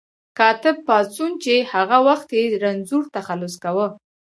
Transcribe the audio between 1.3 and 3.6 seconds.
چې هغه وخت یې رنځور تخلص